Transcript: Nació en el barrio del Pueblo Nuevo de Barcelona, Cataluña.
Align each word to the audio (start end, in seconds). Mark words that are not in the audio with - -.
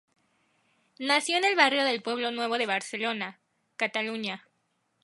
Nació 0.97 1.37
en 1.37 1.45
el 1.45 1.55
barrio 1.55 1.85
del 1.85 2.01
Pueblo 2.01 2.31
Nuevo 2.31 2.57
de 2.57 2.65
Barcelona, 2.65 3.39
Cataluña. 3.75 4.47